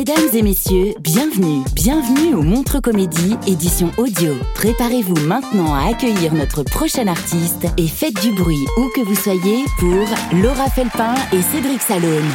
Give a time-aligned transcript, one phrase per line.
[0.00, 4.32] Mesdames et messieurs, bienvenue, bienvenue au Montre Comédie, édition audio.
[4.54, 9.62] Préparez-vous maintenant à accueillir notre prochain artiste et faites du bruit où que vous soyez
[9.78, 12.30] pour Laura Felpin et Cédric Salone.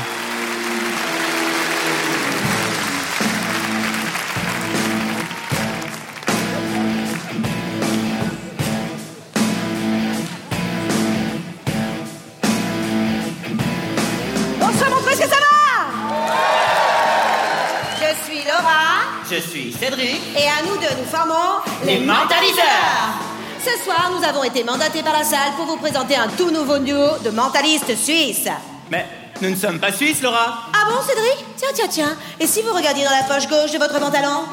[19.36, 20.22] Je suis Cédric.
[20.38, 23.12] et à nous deux, nous formons Les Mentaliseurs.
[23.60, 26.78] Ce soir, nous avons été mandatés par la salle pour vous présenter un tout nouveau
[26.78, 28.48] duo de mentalistes suisses.
[28.90, 29.06] Mais
[29.42, 30.60] nous ne sommes pas suisses, Laura.
[30.74, 31.46] Ah bon, Cédric?
[31.58, 32.18] Tiens, tiens, tiens.
[32.40, 34.44] Et si vous regardiez dans la poche gauche de votre pantalon?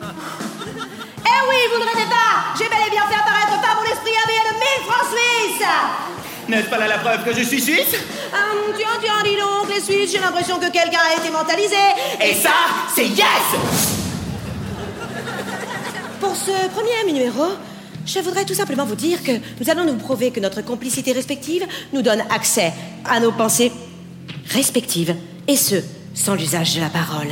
[0.00, 4.12] Eh oui, vous ne rêvez pas J'ai bel et bien fait apparaître par mon esprit
[4.22, 5.66] un billet de 1000 francs suisses
[6.48, 7.94] N'est-ce pas là la preuve que je suis suisse?
[8.32, 11.76] Hum, Tiens, tiens, dis donc, les Suisses, j'ai l'impression que quelqu'un a été mentalisé.
[12.20, 12.50] Et ça,
[12.94, 13.18] c'est yes
[16.44, 17.44] ce premier numéro,
[18.04, 21.64] je voudrais tout simplement vous dire que nous allons nous prouver que notre complicité respective
[21.92, 22.72] nous donne accès
[23.04, 23.72] à nos pensées
[24.50, 25.14] respectives,
[25.48, 25.76] et ce,
[26.14, 27.28] sans l'usage de la parole.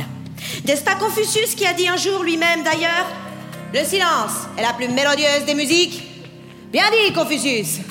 [0.65, 3.07] N'est-ce pas Confucius qui a dit un jour lui-même d'ailleurs
[3.73, 6.01] Le silence est la plus mélodieuse des musiques
[6.71, 7.81] Bien dit, Confucius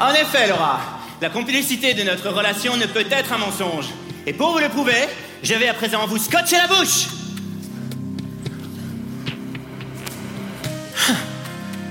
[0.00, 0.80] En effet, Laura,
[1.20, 3.90] la complicité de notre relation ne peut être un mensonge.
[4.26, 5.06] Et pour vous le prouver,
[5.42, 7.19] je vais à présent vous scotcher la bouche.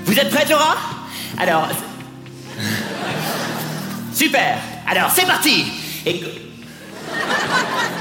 [0.09, 0.75] Vous êtes prête, Laura
[1.37, 1.69] Alors.
[4.11, 5.65] Super Alors, c'est parti.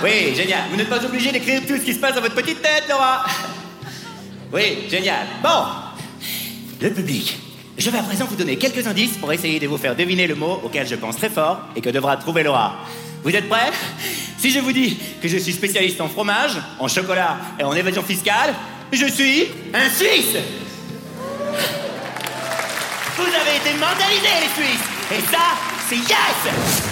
[0.02, 0.60] Oui, génial.
[0.70, 3.26] Vous n'êtes pas obligé d'écrire tout ce qui se passe dans votre petite tête, Laura.
[4.50, 5.26] Oui, génial.
[5.42, 5.66] Bon,
[6.80, 7.38] le public.
[7.76, 10.34] Je vais à présent vous donner quelques indices pour essayer de vous faire deviner le
[10.34, 12.86] mot auquel je pense très fort et que devra trouver Laura.
[13.22, 13.70] Vous êtes prêts?
[14.38, 18.02] Si je vous dis que je suis spécialiste en fromage, en chocolat et en évasion
[18.02, 18.54] fiscale,
[18.92, 20.38] je suis un Suisse
[23.18, 25.56] Vous avez été mentalisés, les Suisses Et ça,
[25.88, 26.88] c'est yes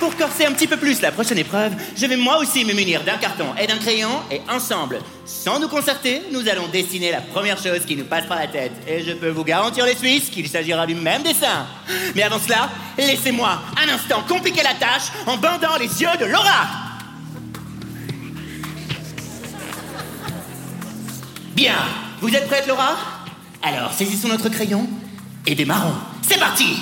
[0.00, 3.04] pour corser un petit peu plus la prochaine épreuve, je vais moi aussi me munir
[3.04, 7.62] d'un carton et d'un crayon et ensemble, sans nous concerter, nous allons dessiner la première
[7.62, 8.72] chose qui nous passe par la tête.
[8.88, 11.66] Et je peux vous garantir les Suisses qu'il s'agira du même dessin.
[12.14, 16.66] Mais avant cela, laissez-moi un instant compliquer la tâche en bandant les yeux de Laura.
[21.54, 21.76] Bien,
[22.22, 23.19] vous êtes prête Laura?
[23.62, 24.88] Alors saisissons notre crayon
[25.46, 25.92] et démarrons.
[26.26, 26.76] C'est parti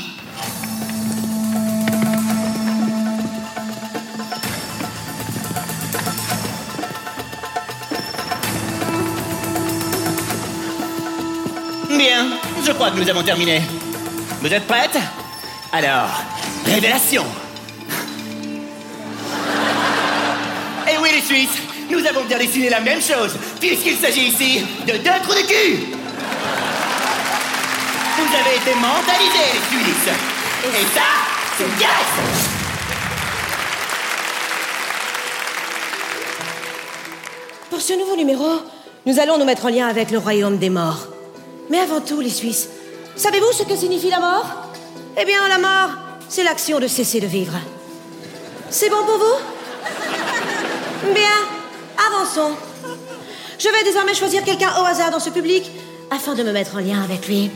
[11.88, 12.28] Bien,
[12.64, 13.60] je crois que nous avons terminé.
[14.40, 14.98] Vous êtes prêtes?
[15.72, 16.22] Alors,
[16.64, 17.24] révélation
[20.88, 21.58] Et oui les Suisses,
[21.90, 25.97] nous avons bien dessiné la même chose, puisqu'il s'agit ici de deux trous de cul
[28.18, 30.14] Vous avez été mentalisés les Suisses
[30.64, 31.08] Et ça,
[31.56, 32.48] c'est yes
[37.70, 38.44] Pour ce nouveau numéro,
[39.06, 41.06] nous allons nous mettre en lien avec le royaume des morts.
[41.70, 42.68] Mais avant tout, les Suisses,
[43.14, 44.46] savez-vous ce que signifie la mort?
[45.16, 45.90] Eh bien, la mort,
[46.28, 47.54] c'est l'action de cesser de vivre.
[48.68, 51.12] C'est bon pour vous?
[51.14, 52.56] Bien, avançons.
[53.60, 55.70] Je vais désormais choisir quelqu'un au hasard dans ce public
[56.10, 57.50] afin de me mettre en lien avec lui.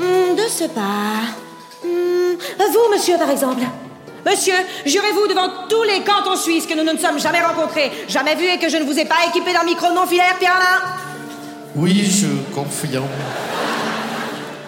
[0.00, 1.34] Hmm, de ce pas.
[1.84, 3.62] Hmm, vous, monsieur, par exemple.
[4.24, 4.54] Monsieur,
[4.84, 8.46] jurez-vous devant tous les cantons suisses que nous ne nous sommes jamais rencontrés, jamais vus
[8.46, 10.82] et que je ne vous ai pas équipé d'un micro non filaire, Pierre-Alain
[11.76, 13.06] Oui, je confirme.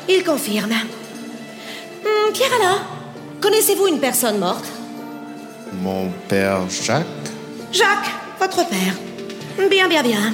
[0.09, 0.71] Il confirme.
[0.71, 2.79] Hmm, Pierre-Alain,
[3.41, 4.65] connaissez-vous une personne morte?
[5.73, 7.05] Mon père Jacques
[7.73, 8.11] Jacques,
[8.41, 8.95] votre père.
[9.69, 10.33] Bien, bien, bien.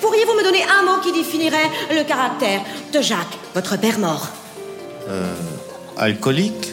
[0.00, 2.60] Pourriez-vous me donner un mot qui définirait le caractère
[2.92, 4.28] de Jacques, votre père mort
[5.96, 6.72] Alcoolique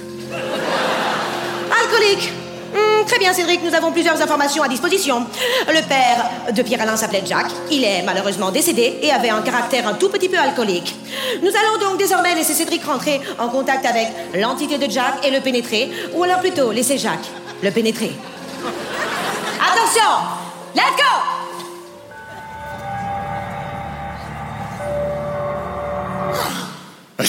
[1.70, 2.32] Alcoolique.
[2.74, 5.26] Hmm, très bien, Cédric, nous avons plusieurs informations à disposition.
[5.68, 7.46] Le père de Pierre-Alain s'appelait Jack.
[7.72, 10.96] Il est malheureusement décédé et avait un caractère un tout petit peu alcoolique.
[11.42, 15.40] Nous allons donc désormais laisser Cédric rentrer en contact avec l'entité de Jack et le
[15.40, 17.20] pénétrer, ou alors plutôt laisser Jack
[17.64, 18.12] le pénétrer.
[19.60, 20.12] Attention
[20.76, 21.17] Let's go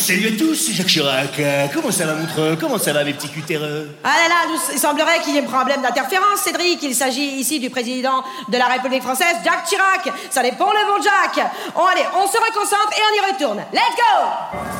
[0.08, 1.38] Salut à tous, Jacques Chirac.
[1.38, 3.90] Euh, Comment ça va, Montreux Comment ça va, mes petits cutéreux?
[4.02, 6.82] Ah là là, il semblerait qu'il y ait un problème d'interférence, Cédric.
[6.82, 10.10] Il s'agit ici du président de la République française, Jack Chirac.
[10.30, 11.46] Ça dépend le bon Jack.
[11.74, 13.58] Bon, allez, on se reconcentre et on y retourne.
[13.70, 14.77] Let's go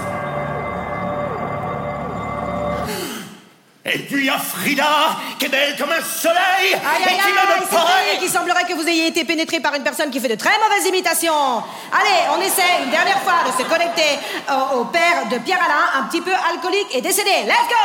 [4.28, 7.66] y a Frida, qui est belle comme un soleil, Aïe, et aïe, qui aïe, me
[7.66, 8.04] paraît...
[8.04, 10.50] Cédric, il semblerait que vous ayez été pénétré par une personne qui fait de très
[10.62, 11.62] mauvaises imitations.
[11.92, 14.18] Allez, on essaie une dernière fois de se connecter
[14.50, 17.30] au, au père de Pierre-Alain, un petit peu alcoolique et décédé.
[17.46, 17.84] Let's go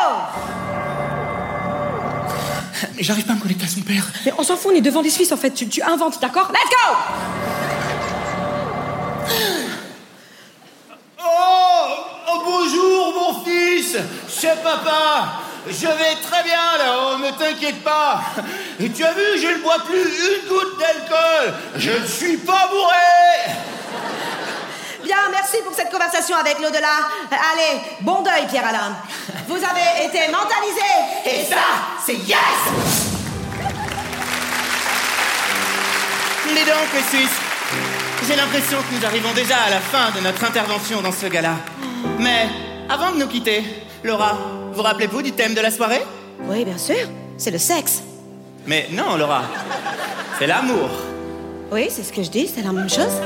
[2.98, 4.06] Mais j'arrive pas à me connecter à son père.
[4.26, 5.52] Mais on s'en fout, on est devant des Suisses en fait.
[5.52, 6.52] Tu, tu inventes, d'accord?
[6.52, 6.98] Let's go
[11.26, 11.88] Oh,
[12.28, 13.96] oh, bonjour, mon fils
[14.28, 18.22] C'est papa Je vais très bien, là-haut, ne t'inquiète pas
[18.80, 22.68] Et tu as vu, je ne bois plus une goutte d'alcool Je ne suis pas
[22.70, 23.54] bourré
[25.04, 27.10] Bien, merci pour cette conversation avec l'au-delà.
[27.30, 28.96] Allez, bon deuil, Pierre-Alain.
[29.50, 30.82] Vous avez été mentalisé.
[31.26, 31.58] Et ça,
[32.06, 33.04] c'est yes
[36.56, 37.40] les Suisses,
[38.28, 41.56] j'ai l'impression que nous arrivons déjà à la fin de notre intervention dans ce gala.
[42.20, 42.48] Mais
[42.90, 43.64] avant de nous quitter,
[44.04, 44.38] Laura,
[44.74, 46.02] vous rappelez-vous du thème de la soirée?
[46.42, 47.08] Oui, bien sûr.
[47.38, 48.04] C'est le sexe.
[48.66, 49.44] Mais non, Laura,
[50.40, 50.90] c'est l'amour.
[51.72, 53.22] Oui, c'est ce que je dis, c'est la même chose.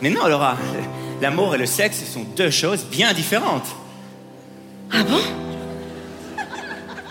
[0.00, 0.56] Mais non, Laura,
[1.20, 3.66] l'amour et le sexe sont deux choses bien différentes.
[4.92, 5.20] Ah bon?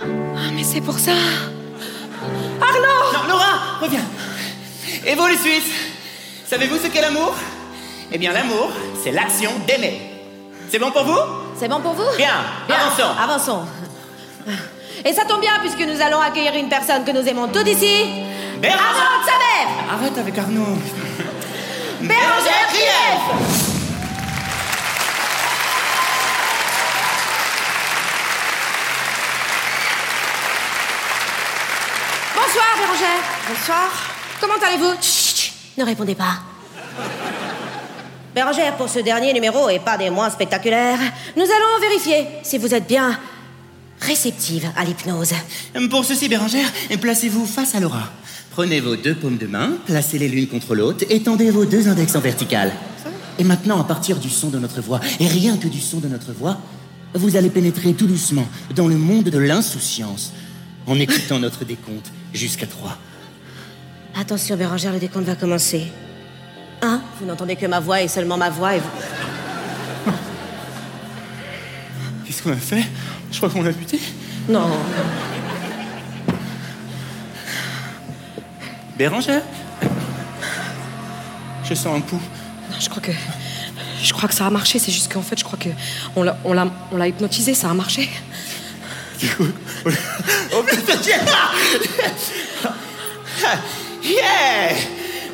[0.01, 1.13] Ah, mais c'est pour ça.
[2.61, 4.05] Arnaud Non, Laura, reviens.
[5.05, 5.71] Et vous, les Suisses,
[6.47, 7.35] savez-vous ce qu'est l'amour?
[8.11, 8.71] Eh bien, l'amour,
[9.03, 10.08] c'est l'action d'aimer.
[10.69, 11.19] C'est bon pour vous?
[11.59, 12.15] C'est bon pour vous?
[12.17, 12.35] Bien,
[12.69, 13.11] avançons.
[13.23, 13.61] Avançons.
[15.03, 18.05] Et ça tombe bien puisque nous allons accueillir une personne que nous aimons tous ici.
[18.61, 20.65] Bérangère Arnaud de sa mère Arrête avec Arnaud.
[22.01, 24.19] Bérangère Krief
[32.35, 33.23] Bonsoir Bérangère.
[33.49, 33.89] Bonsoir.
[34.41, 34.93] Comment allez-vous?
[35.01, 36.39] Chut, chut, Ne répondez pas.
[38.39, 40.97] Bérangère, pour ce dernier numéro et pas des moins spectaculaires,
[41.35, 43.19] nous allons vérifier si vous êtes bien
[43.99, 45.33] réceptive à l'hypnose.
[45.89, 46.71] Pour ceci, Bérangère,
[47.01, 48.09] placez-vous face à Laura.
[48.51, 52.15] Prenez vos deux paumes de main, placez-les l'une contre l'autre et tendez vos deux index
[52.15, 52.71] en vertical.
[53.39, 56.07] Et maintenant, à partir du son de notre voix, et rien que du son de
[56.07, 56.59] notre voix,
[57.15, 60.31] vous allez pénétrer tout doucement dans le monde de l'insouciance
[60.87, 62.97] en écoutant notre décompte jusqu'à trois.
[64.15, 65.87] Attention Bérangère, le décompte va commencer.
[66.81, 68.89] Un, vous n'entendez que ma voix et seulement ma voix et vous...
[72.25, 72.83] Qu'est-ce qu'on a fait?
[73.31, 73.99] Je crois qu'on a buté.
[74.47, 74.69] Non.
[78.97, 79.41] Bérangère?
[81.63, 82.21] Je sens un pouls.
[82.71, 83.11] Non, je crois que.
[84.01, 85.69] Je crois que ça a marché, c'est juste qu'en fait, je crois que.
[86.15, 88.09] On l'a, on l'a, on l'a hypnotisé, ça a marché.
[90.53, 90.93] Oh putain,
[94.03, 94.75] Yeah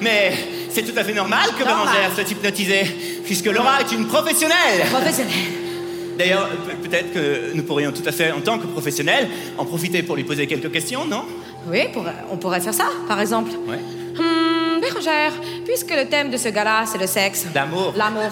[0.01, 0.33] Mais
[0.75, 1.85] c'est tout à fait normal que Normal.
[1.87, 2.83] Bérangère soit hypnotisée,
[3.25, 4.81] puisque Laura est une professionnelle.
[4.91, 5.33] Professionnel.
[6.17, 10.03] D'ailleurs, pe- peut-être que nous pourrions tout à fait, en tant que professionnels, en profiter
[10.03, 11.23] pour lui poser quelques questions, non?
[11.69, 13.51] Oui, pour- on pourrait faire ça, par exemple.
[13.67, 13.79] Ouais.
[14.19, 15.33] Hum, Bérangère,
[15.65, 17.45] puisque le thème de ce gala, c'est le sexe.
[17.53, 17.93] L'amour.
[17.97, 18.29] L'amour.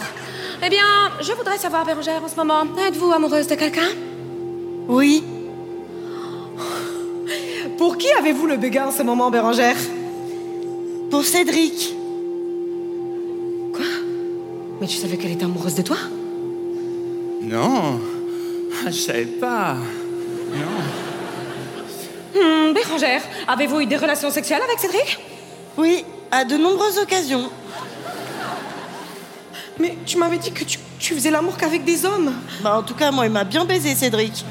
[0.66, 3.90] Eh bien, je voudrais savoir, Bérangère, en ce moment, êtes-vous amoureuse de quelqu'un?
[4.88, 5.24] Oui.
[7.78, 9.76] Pour qui avez-vous le béguin en ce moment, Bérangère?
[11.10, 11.96] Pour Cédric.
[14.84, 15.96] Mais tu savais qu'elle était amoureuse de toi?
[17.42, 18.02] Non.
[18.86, 19.78] Je savais pas.
[20.52, 20.82] Non.
[22.36, 25.20] Hum, Bérangère, avez-vous eu des relations sexuelles avec Cédric?
[25.78, 27.50] Oui, à de nombreuses occasions.
[29.80, 32.34] Mais tu m'avais dit que tu, tu faisais l'amour qu'avec des hommes.
[32.62, 34.44] Bah, en tout cas, moi, il m'a bien baisé, Cédric.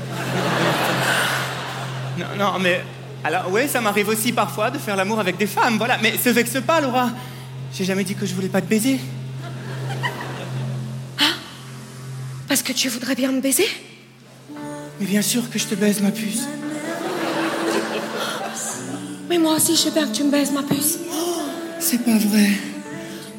[2.16, 2.82] Non, non, mais.
[3.22, 5.98] Alors, oui, ça m'arrive aussi parfois de faire l'amour avec des femmes, voilà.
[6.02, 7.10] Mais se vexe pas, Laura.
[7.74, 8.98] J'ai jamais dit que je voulais pas te baiser.
[12.52, 13.66] Parce que tu voudrais bien me baiser
[15.00, 16.42] Mais bien sûr que je te baise, ma puce.
[19.30, 20.98] Mais moi aussi, je veux bien que tu me baises, ma puce.
[21.80, 22.50] C'est pas vrai.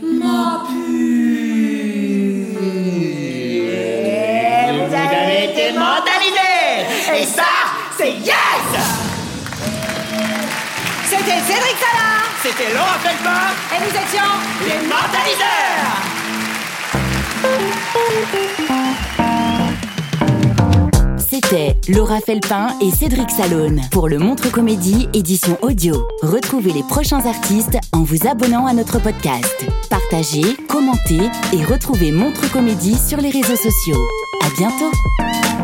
[0.01, 0.23] Vous
[4.95, 6.81] avez été mentalisé
[7.15, 7.51] Et ça,
[7.95, 8.33] c'est yes
[11.05, 14.33] C'était Cédric Salin C'était Laura Felpin et nous étions
[14.67, 16.12] Les Mortaliseurs
[21.87, 26.07] Laura Felpin et Cédric Salone pour le Montre Comédie édition audio.
[26.23, 29.67] Retrouvez les prochains artistes en vous abonnant à notre podcast.
[29.89, 34.01] Partagez, commentez et retrouvez Montre Comédie sur les réseaux sociaux.
[34.43, 35.62] À bientôt!